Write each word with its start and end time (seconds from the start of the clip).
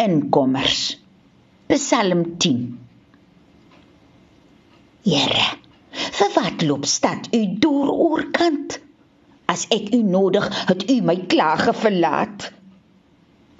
inkommers. 0.00 0.96
Psalm 1.68 2.38
10. 2.38 2.78
Here, 5.04 5.44
vir 6.18 6.32
wat 6.36 6.64
loop 6.64 6.86
stad 6.88 7.28
u 7.36 7.42
deur 7.60 7.92
oorkant? 7.92 8.78
As 9.50 9.66
ek 9.74 9.92
u 9.96 10.00
nodig, 10.06 10.46
het 10.70 10.86
u 10.90 11.00
my 11.04 11.18
klaar 11.28 11.68
verlaat. 11.74 12.48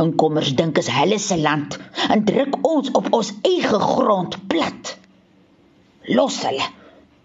Inkommers 0.00 0.54
dink 0.56 0.80
is 0.80 0.88
hulle 0.88 1.20
se 1.20 1.36
land 1.36 1.76
en 2.08 2.24
druk 2.24 2.56
ons 2.64 2.92
op 2.96 3.10
ons 3.16 3.32
eie 3.44 3.80
grond 3.84 4.36
plat. 4.48 4.94
Los 6.08 6.40
hulle 6.46 6.68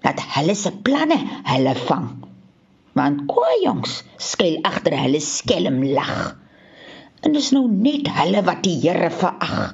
dat 0.06 0.20
hulle 0.36 0.56
se 0.60 0.74
planne 0.86 1.18
hulle 1.48 1.76
vang. 1.88 2.10
Want 3.00 3.24
kwaai 3.32 3.62
jongs 3.64 4.02
skuil 4.32 4.60
agter 4.68 4.98
hulle 5.00 5.24
skelm 5.24 5.80
lag. 5.96 6.36
En 7.26 7.34
dis 7.34 7.50
nou 7.56 7.66
net 7.72 8.06
hulle 8.20 8.42
wat 8.46 8.62
die 8.68 8.78
Here 8.84 9.10
verag. 9.10 9.74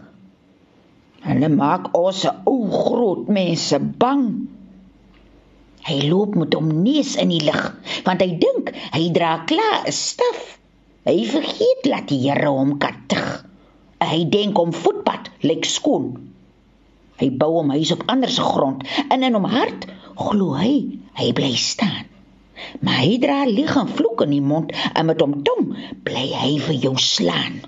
Hulle 1.21 1.49
maak 1.53 1.91
ons 1.97 2.23
ou 2.49 2.69
groot 2.71 3.27
mense 3.27 3.77
bang. 4.01 4.25
Hy 5.85 5.97
loop 6.07 6.37
met 6.39 6.55
hom 6.55 6.69
neus 6.85 7.17
in 7.19 7.33
die 7.33 7.41
lug, 7.43 7.61
want 8.05 8.23
hy 8.23 8.37
dink 8.41 8.71
hy 8.93 9.03
dra 9.13 9.33
klaar 9.49 9.83
'n 9.89 9.95
staf. 9.97 10.41
Hy 11.09 11.17
vergeet 11.27 11.87
dat 11.89 12.07
die 12.13 12.21
Here 12.23 12.53
hom 12.53 12.77
katig. 12.79 13.27
Hy 14.01 14.23
dink 14.33 14.57
om 14.61 14.71
voetpad 14.73 15.29
lyk 15.45 15.65
skoon. 15.65 16.13
Hy 17.21 17.29
bou 17.41 17.51
hom 17.59 17.73
huis 17.75 17.91
op 17.93 18.07
ander 18.09 18.31
se 18.31 18.41
grond 18.41 18.87
en 19.09 19.27
in 19.27 19.37
hom 19.37 19.49
hart 19.49 19.85
glo 20.15 20.55
hy 20.57 21.01
hy 21.19 21.27
bly 21.37 21.51
staan. 21.57 22.10
Maar 22.79 23.03
hy 23.03 23.17
dra 23.23 23.43
lieg 23.49 23.75
en 23.77 23.89
vloek 23.89 24.25
in 24.25 24.33
die 24.35 24.43
mond 24.45 24.73
en 24.93 25.07
met 25.09 25.21
hom 25.21 25.37
tong 25.47 25.71
bly 26.07 26.27
hy 26.37 26.55
vir 26.67 26.77
jou 26.87 26.95
slaan. 27.01 27.61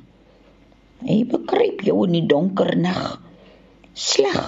Hy 1.04 1.24
bekruip 1.30 1.84
jou 1.84 2.04
in 2.08 2.18
die 2.18 2.28
donker 2.30 2.74
nag. 2.80 3.18
Sleg 3.94 4.42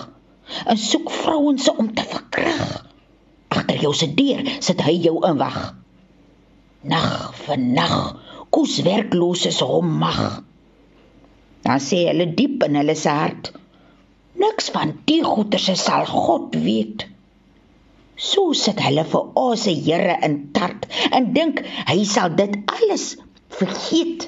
en 0.66 0.78
soek 0.80 1.10
vrouens 1.12 1.70
om 1.74 1.90
te 1.94 2.06
verkrag. 2.08 2.86
Agter 3.56 3.82
jou 3.82 3.94
se 3.98 4.08
deur 4.18 4.46
sit 4.60 4.82
hy 4.86 4.96
jou 5.08 5.18
in 5.28 5.40
wag. 5.42 5.60
Nag 6.86 7.34
vir 7.46 7.62
nag, 7.62 7.96
kos 8.54 8.78
werkloses 8.86 9.62
hom 9.66 9.98
mag. 10.02 10.44
Dan 11.66 11.82
sê 11.82 12.06
hulle 12.10 12.30
diep 12.38 12.64
in 12.68 12.78
hulle 12.78 12.96
se 13.00 13.10
hart, 13.10 13.50
niks 14.38 14.70
van 14.76 14.94
die 15.10 15.24
goeters 15.26 15.72
sal 15.82 16.06
God 16.10 16.56
weet. 16.62 17.08
So 18.26 18.54
sit 18.58 18.80
hulle 18.82 19.04
vir 19.12 19.28
ons 19.40 19.66
se 19.68 19.74
Here 19.88 20.16
in 20.28 20.38
tart 20.58 20.88
en 21.12 21.32
dink 21.36 21.62
hy 21.90 21.98
sal 22.10 22.34
dit 22.40 22.56
alles 22.74 23.06
vergeet. 23.60 24.26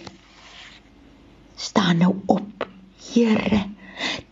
Staan 1.58 2.04
nou 2.04 2.14
op, 2.38 2.68
Here. 3.10 3.64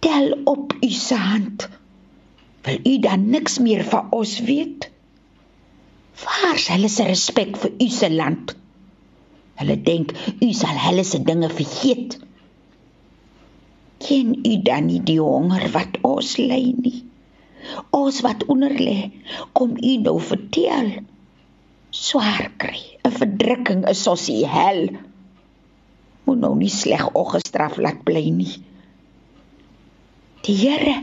Tel 0.06 0.36
op 0.46 0.76
u 0.82 0.90
se 0.94 1.18
hand. 1.18 1.66
Wil 2.66 2.78
u 2.86 3.00
dan 3.00 3.30
niks 3.30 3.58
meer 3.60 3.82
van 3.90 4.12
ons 4.14 4.36
weet? 4.46 4.90
Waar 6.22 6.56
is 6.56 6.68
hulle 6.74 6.90
se 6.90 7.08
respek 7.10 7.58
vir 7.62 7.74
u 7.82 7.90
se 7.90 8.12
land? 8.14 8.54
Hulle 9.60 9.80
dink 9.90 10.14
u 10.46 10.52
sal 10.54 10.78
hulle 10.86 11.04
se 11.04 11.24
dinge 11.26 11.50
vergeet. 11.50 12.20
Ken 14.06 14.38
u 14.46 14.56
dan 14.70 14.90
nie 14.92 15.02
die 15.10 15.20
honger 15.22 15.70
wat 15.74 16.00
ons 16.06 16.36
ly 16.38 16.64
nie? 16.78 17.02
Ons 17.96 18.20
wat 18.26 18.44
onder 18.52 18.74
lê, 18.76 19.12
kom 19.56 19.78
u 19.80 19.92
nou 20.04 20.18
vertel. 20.20 20.90
Swaar 21.96 22.50
kry, 22.60 22.80
'n 23.08 23.14
verdrukking 23.20 23.86
is 23.88 24.04
soos 24.04 24.26
die 24.28 24.44
hel. 24.44 24.90
Moet 26.26 26.40
nou 26.44 26.56
nie 26.60 26.72
sleg 26.82 27.06
ongestraf 27.16 27.78
laat 27.78 28.04
bly 28.04 28.26
nie. 28.30 28.56
Die 30.44 30.58
Here 30.60 30.98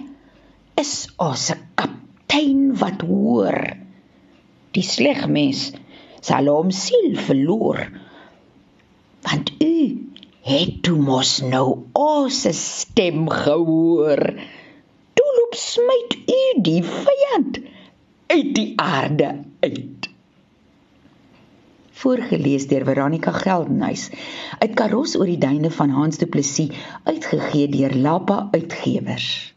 is 0.77 1.09
ons 1.17 1.49
kaptein 1.81 2.77
wat 2.83 3.01
hoor. 3.09 3.57
Die 4.77 4.85
sleg 4.85 5.25
mens 5.29 5.73
sal 6.21 6.51
hom 6.53 6.71
siel 6.71 7.17
verloor. 7.17 7.81
Want 9.25 9.53
u 9.65 9.75
het 10.43 10.89
mos 11.09 11.41
nou 11.47 11.67
ons 11.97 12.47
stem 12.59 13.29
gehoor 13.31 14.23
smyt 15.53 16.17
u 16.27 16.61
die 16.63 16.83
vyand 16.85 17.61
uit 18.27 18.55
die 18.55 18.73
aarde 18.81 19.45
uit. 19.61 20.09
Voorgeles 22.03 22.67
deur 22.67 22.85
Veronica 22.89 23.31
Geldenhuys 23.31 24.09
uit 24.59 24.75
Karos 24.75 25.17
oor 25.17 25.29
die 25.29 25.39
duine 25.39 25.71
van 25.71 25.93
Hans 25.95 26.19
Du 26.19 26.27
Plessis 26.27 26.73
uitgegee 27.05 27.69
deur 27.69 27.95
Lapa 27.95 28.49
Uitgewers. 28.51 29.55